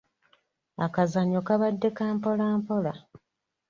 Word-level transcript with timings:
Akazannyo 0.85 1.39
kabadde 1.47 1.89
ka 1.97 2.05
mpola 2.15 2.45
mpola. 2.59 2.93